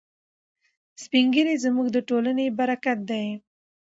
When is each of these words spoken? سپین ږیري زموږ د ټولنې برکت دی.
سپین 1.03 1.25
ږیري 1.33 1.55
زموږ 1.65 1.87
د 1.91 1.97
ټولنې 2.09 2.45
برکت 2.59 2.99
دی. 3.09 3.25